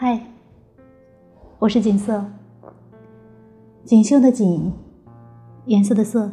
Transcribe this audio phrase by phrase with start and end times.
[0.00, 0.20] 嗨，
[1.58, 2.24] 我是锦瑟，
[3.84, 4.72] 锦绣的锦，
[5.66, 6.30] 颜色的色。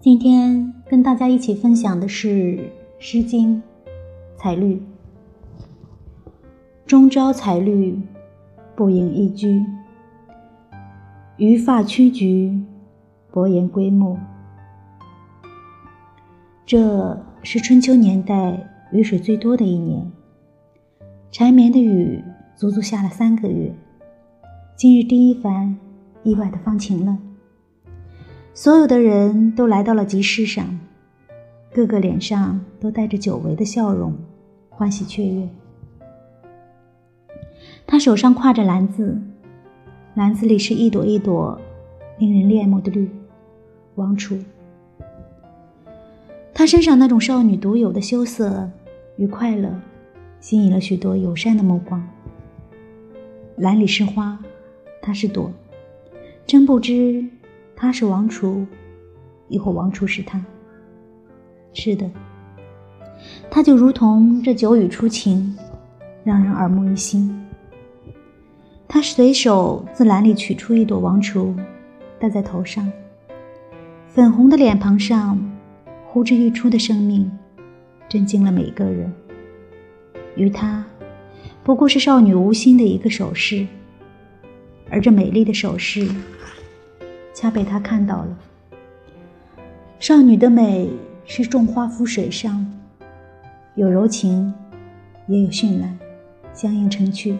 [0.00, 2.28] 今天跟大家一起分享的是
[2.98, 3.56] 《诗经·
[4.38, 4.76] 采绿》
[6.88, 8.00] ：“中朝彩绿，
[8.74, 9.62] 不盈一居；
[11.36, 12.58] 余发屈局，
[13.30, 14.18] 薄言归暮。”
[16.64, 20.10] 这是春秋年代雨水最多的一年。
[21.32, 22.22] 缠绵的雨
[22.54, 23.72] 足足下了三个月，
[24.76, 25.74] 今日第一番
[26.22, 27.16] 意外的放晴了。
[28.52, 30.78] 所有的人都来到了集市上，
[31.72, 34.14] 个个脸上都带着久违的笑容，
[34.68, 35.48] 欢喜雀跃。
[37.86, 39.18] 他手上挎着篮子，
[40.12, 41.58] 篮子里是一朵一朵
[42.18, 43.10] 令人恋慕的绿，
[43.94, 44.36] 王储。
[46.52, 48.68] 他身上那种少女独有的羞涩
[49.16, 49.74] 与快乐。
[50.42, 52.04] 吸引了许多友善的目光。
[53.58, 54.36] 篮里是花，
[55.00, 55.52] 它是朵，
[56.44, 57.24] 真不知
[57.76, 58.66] 他是王储，
[59.46, 60.44] 亦或王储是他。
[61.72, 62.10] 是的，
[63.48, 65.56] 他就如同这九语初晴，
[66.24, 67.40] 让人耳目一新。
[68.88, 71.54] 他随手自篮里取出一朵王储，
[72.18, 72.90] 戴在头上，
[74.08, 75.38] 粉红的脸庞上
[76.04, 77.30] 呼之欲出的生命，
[78.08, 79.12] 震惊了每一个人。
[80.36, 80.84] 于他，
[81.62, 83.66] 不过是少女无心的一个手势，
[84.90, 86.08] 而这美丽的手势，
[87.34, 88.38] 恰被他看到了。
[89.98, 90.90] 少女的美
[91.24, 92.66] 是种花浮水上，
[93.74, 94.52] 有柔情，
[95.26, 95.98] 也有绚烂，
[96.52, 97.36] 相映成趣。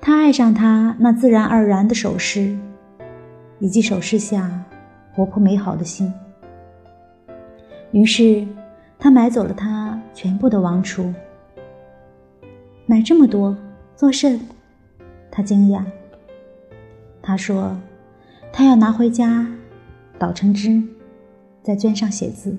[0.00, 2.56] 他爱上她那自然而然的手势，
[3.58, 4.62] 以及手势下
[5.12, 6.12] 活泼美好的心。
[7.90, 8.46] 于是，
[8.98, 11.12] 他买走了她全部的王储。
[12.86, 13.56] 买这么多
[13.96, 14.38] 做甚？
[15.30, 15.82] 他惊讶。
[17.22, 17.74] 他说
[18.52, 19.46] ：“他要拿回家，
[20.18, 20.82] 捣成汁，
[21.62, 22.54] 在绢上写字。”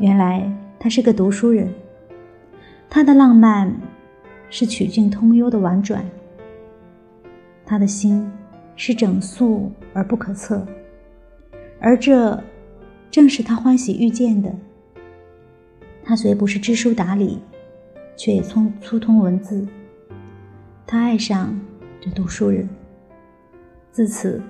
[0.00, 1.68] 原来他是个读书人。
[2.88, 3.72] 他的浪漫
[4.48, 6.02] 是曲径通幽的婉转，
[7.66, 8.26] 他的心
[8.74, 10.66] 是整肃而不可测，
[11.78, 12.42] 而这
[13.10, 14.50] 正是他欢喜遇见的。
[16.02, 17.38] 他虽不是知书达理。
[18.20, 19.66] 却也聪粗通文字。
[20.86, 21.58] 他爱上
[22.02, 22.68] 这读书人。
[23.90, 24.42] 自此，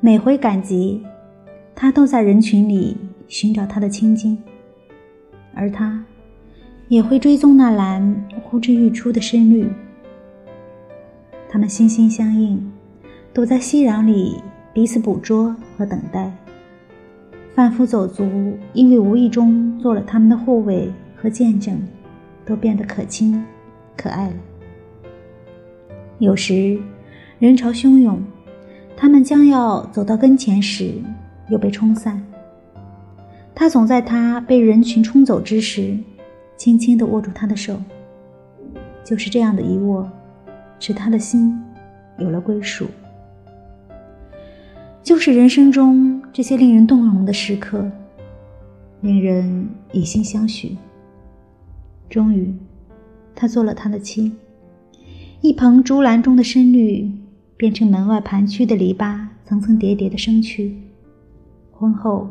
[0.00, 1.00] 每回赶集，
[1.76, 2.96] 他都在人群里
[3.28, 4.36] 寻找他的青筋，
[5.54, 6.04] 而他
[6.88, 9.70] 也会追踪那蓝呼之欲出的深绿。
[11.48, 12.68] 他们心心相印，
[13.32, 14.42] 躲在熙攘里
[14.72, 16.32] 彼此捕捉和等待。
[17.54, 21.80] 贩夫走卒因为无意中做了他们的护卫和见证。
[22.44, 23.44] 都变得可亲、
[23.96, 24.34] 可爱了。
[26.18, 26.78] 有时，
[27.38, 28.22] 人潮汹涌，
[28.96, 30.94] 他们将要走到跟前时，
[31.48, 32.24] 又被冲散。
[33.54, 35.96] 他总在他被人群冲走之时，
[36.56, 37.80] 轻轻地握住他的手。
[39.04, 40.10] 就是这样的一握，
[40.78, 41.62] 使他的心
[42.18, 42.86] 有了归属。
[45.02, 47.90] 就是人生中这些令人动容的时刻，
[49.02, 50.76] 令人以心相许。
[52.08, 52.54] 终于，
[53.34, 54.32] 他做了他的妻。
[55.40, 57.10] 一旁竹篮中的深绿，
[57.56, 60.76] 变成门外盘曲的篱笆，层层叠叠的生趣。
[61.72, 62.30] 婚后，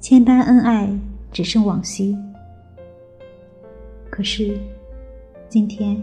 [0.00, 0.88] 千般恩爱，
[1.32, 2.16] 只剩往昔。
[4.10, 4.58] 可是，
[5.48, 6.00] 今天，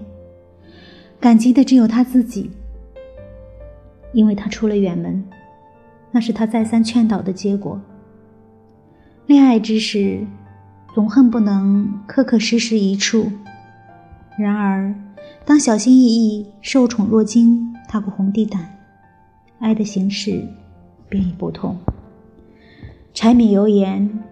[1.19, 2.50] 感激的只有他自己，
[4.12, 5.24] 因为他出了远门，
[6.12, 7.80] 那是他再三劝导的结果。
[9.28, 10.25] 恋爱之时。
[10.94, 13.31] 总恨不能刻刻时时一处，
[14.38, 14.94] 然而，
[15.44, 18.78] 当小心翼翼、受宠若惊踏过红地毯，
[19.58, 20.48] 爱的形式
[21.09, 21.75] 便已不同。
[23.12, 24.24] 柴米油盐，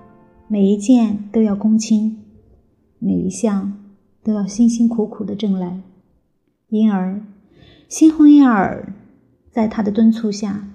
[0.48, 2.20] 每一件都要躬亲，
[3.00, 3.74] 每一项
[4.22, 5.82] 都要辛辛苦苦的挣来。
[6.70, 7.20] 因而，
[7.90, 8.94] 新婚燕尔，
[9.50, 10.68] 在他的敦促下，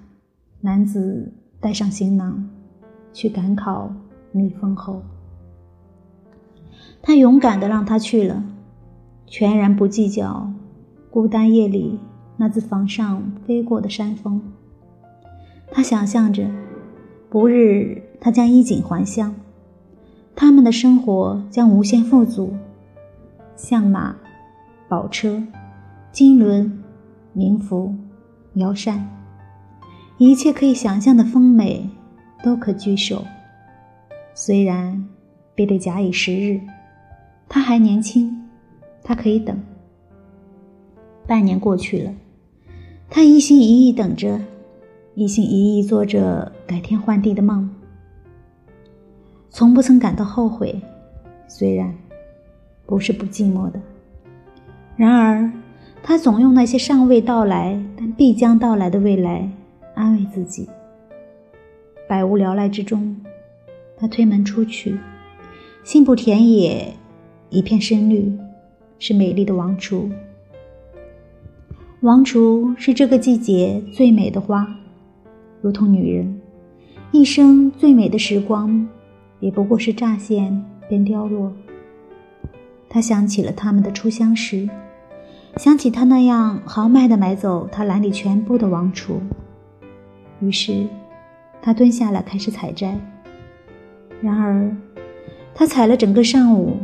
[0.59, 1.31] 男子
[1.61, 2.49] 带上行囊，
[3.13, 3.89] 去赶考
[4.33, 5.01] 蜜蜂后。
[7.01, 8.43] 他勇敢的让他去了，
[9.25, 10.51] 全然不计较
[11.09, 11.99] 孤单夜里
[12.35, 14.41] 那自房上飞过的山峰。
[15.71, 16.49] 他想象着，
[17.29, 19.33] 不日他将衣锦还乡，
[20.35, 22.53] 他们的生活将无限富足，
[23.55, 24.15] 象马、
[24.89, 25.41] 宝车、
[26.11, 26.83] 金轮、
[27.33, 27.95] 名服、
[28.55, 29.07] 摇扇，
[30.17, 31.89] 一切可以想象的丰美，
[32.43, 33.23] 都可居首。
[34.33, 35.07] 虽然
[35.55, 36.59] 必得假以时日。
[37.49, 38.35] 他还年轻，
[39.03, 39.57] 他可以等，
[41.25, 42.13] 半年过去了，
[43.09, 44.39] 他一心一意等着，
[45.15, 47.69] 一心一意做着改天换地的梦，
[49.49, 50.81] 从不曾感到后悔。
[51.47, 51.95] 虽然
[52.85, 53.79] 不是不寂寞的，
[54.97, 55.49] 然而
[56.03, 59.49] 他总用那些尚未到来但必将到来的未来
[59.95, 60.67] 安慰自己。
[62.07, 63.15] 百无聊赖之中，
[63.97, 64.97] 他推门出去，
[65.83, 66.93] 信步田野，
[67.49, 68.31] 一片深绿，
[68.99, 70.09] 是美丽的王厨。
[72.01, 74.67] 王厨是这个季节最美的花，
[75.61, 76.41] 如同女人，
[77.11, 78.87] 一生最美的时光，
[79.39, 81.51] 也不过是乍现便凋落。
[82.89, 84.69] 他想起了他们的初相识，
[85.55, 89.19] 想起他那样豪迈地买走他篮里全部的王厨，
[90.39, 90.85] 于是
[91.61, 92.99] 他蹲下来开始采摘。
[94.21, 94.75] 然而，
[95.53, 96.77] 他采了整个上午，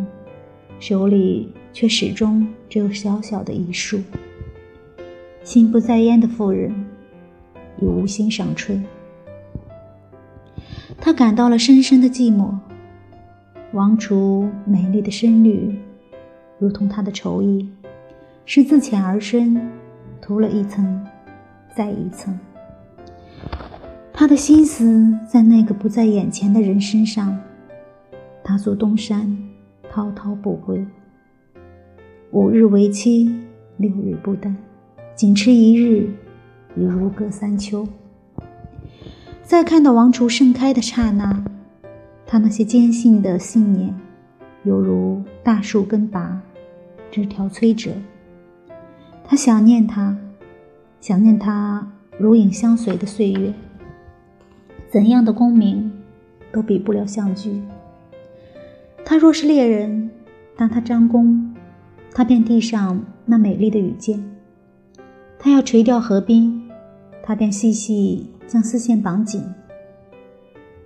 [0.85, 4.01] 手里却始终只有小小的一束。
[5.41, 6.75] 心不在焉的妇人，
[7.80, 8.83] 已无心赏春。
[11.00, 12.53] 他感到了深深的寂寞。
[13.71, 15.74] 王厨美丽的深绿，
[16.59, 17.65] 如同他的愁意，
[18.45, 19.71] 是自浅而深，
[20.19, 21.01] 涂了一层，
[21.74, 22.38] 再一层。
[24.12, 27.39] 他的心思在那个不在眼前的人身上。
[28.44, 29.33] 他坐东山，
[29.93, 30.83] 滔滔不归。
[32.31, 33.31] 五日为期，
[33.77, 34.57] 六日不丹。
[35.13, 36.09] 仅迟一日，
[36.75, 37.87] 已如隔三秋。
[39.43, 41.45] 在看到王厨盛开的刹那，
[42.25, 43.93] 他那些坚信的信念，
[44.63, 46.41] 犹如大树根拔，
[47.11, 47.91] 枝条摧折。
[49.23, 50.17] 他想念他，
[50.99, 51.87] 想念他
[52.17, 53.53] 如影相随的岁月。
[54.89, 55.91] 怎样的功名，
[56.51, 57.61] 都比不了相聚。
[59.05, 60.09] 他若是猎人，
[60.55, 61.53] 当他张弓，
[62.13, 64.23] 他便递上那美丽的羽箭。
[65.38, 66.69] 他要垂钓河滨，
[67.21, 69.44] 他便细细将丝线绑紧。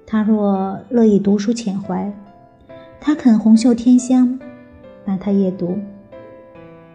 [0.06, 2.12] 他若乐意读书浅怀，
[3.00, 4.40] 他肯红袖添香，
[5.06, 5.78] 伴他夜读。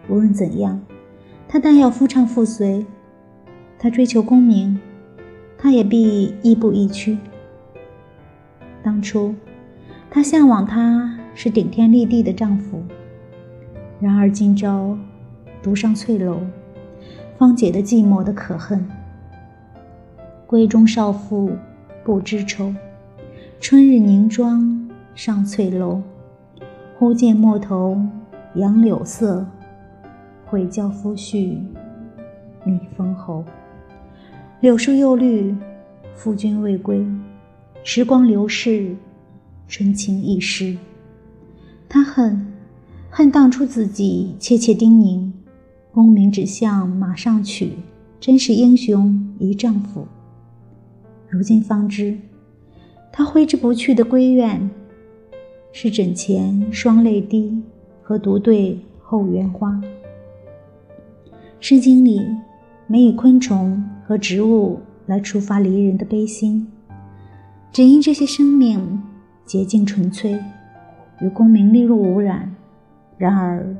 [0.09, 0.81] 无论怎样，
[1.47, 2.85] 他但要夫唱妇随。
[3.79, 4.79] 他追求功名，
[5.57, 7.17] 他也必亦步亦趋。
[8.81, 9.33] 当初，
[10.13, 12.83] 她向往他是顶天立地的丈夫，
[13.99, 14.95] 然而今朝，
[15.63, 16.39] 独上翠楼。
[17.35, 18.87] 方解的寂寞的可恨。
[20.47, 21.53] 闺中少妇
[22.03, 22.71] 不知愁，
[23.59, 25.99] 春日凝妆上翠楼。
[26.99, 27.99] 忽见陌头
[28.53, 29.43] 杨柳色，
[30.45, 31.57] 悔教夫婿
[32.63, 33.43] 觅封侯。
[34.59, 35.55] 柳树又绿，
[36.13, 37.03] 夫君未归。
[37.83, 38.95] 时光流逝，
[39.67, 40.77] 春情易逝。
[41.89, 42.45] 他恨，
[43.09, 45.31] 恨当初自己切切叮咛。
[45.91, 47.73] 功名只向马上取，
[48.19, 50.07] 真是英雄一丈夫。
[51.29, 52.17] 如今方知，
[53.11, 54.71] 他挥之不去的闺怨，
[55.71, 57.61] 是枕前双泪滴
[58.01, 59.69] 和独对后园花。
[61.59, 62.21] 《诗经》里
[62.87, 66.67] 没以昆虫和植物来触发离人的悲心，
[67.71, 68.99] 只因这些生命
[69.45, 70.39] 洁净纯粹，
[71.21, 72.55] 与功名利禄无染，
[73.17, 73.75] 然而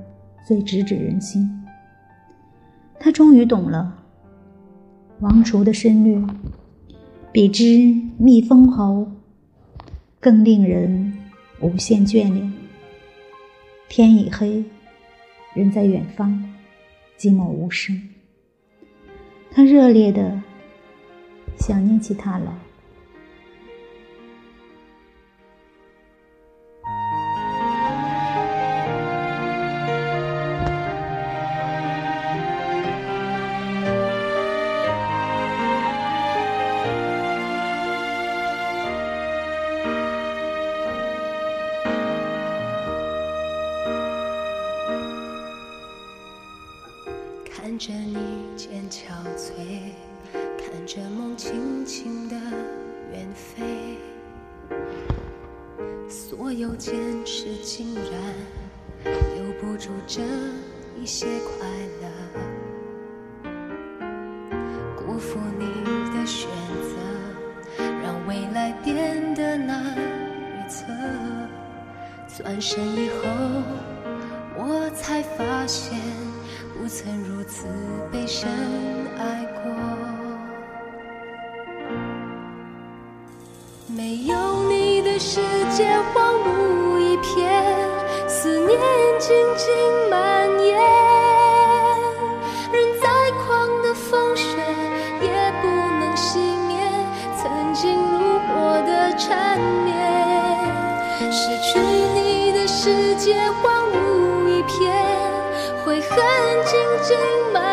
[0.46, 1.50] 最直指人心。
[3.00, 4.04] 他终于懂了，
[5.20, 6.26] 王厨的深绿，
[7.32, 7.64] 比之
[8.18, 9.12] 蜜蜂侯
[10.20, 11.14] 更令人
[11.62, 12.54] 无限眷恋。
[13.90, 14.64] 天已黑，
[15.54, 16.44] 人在远方，
[17.18, 18.02] 寂寞无声。
[19.52, 20.42] 他热烈的
[21.58, 22.52] 想念起他来。
[47.56, 48.18] 看着你
[48.58, 49.94] 渐憔悴，
[50.34, 52.36] 看着梦轻轻的
[53.12, 53.96] 远飞，
[56.10, 58.12] 所有坚持竟然
[59.36, 60.24] 留不住这
[61.00, 61.68] 一些快
[63.46, 63.50] 乐，
[64.98, 65.66] 辜负你
[66.18, 66.50] 的选
[66.82, 66.98] 择，
[68.02, 70.84] 让未来变得难预测。
[72.36, 73.30] 转身以后，
[74.58, 76.00] 我才发现。
[76.84, 77.66] 不曾如此
[78.12, 78.52] 被深
[79.18, 79.72] 爱过，
[83.88, 85.40] 没有你的世
[85.72, 87.64] 界荒芜一片，
[88.28, 88.78] 思念
[89.18, 90.33] 静静蔓
[107.04, 107.14] 寂
[107.52, 107.73] 寞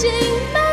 [0.00, 0.10] 心
[0.54, 0.69] 慢